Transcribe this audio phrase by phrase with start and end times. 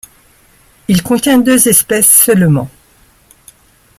[0.87, 2.71] Il contient deux espèces seulement.